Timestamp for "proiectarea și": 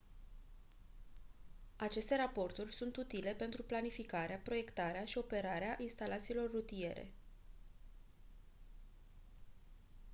4.43-5.17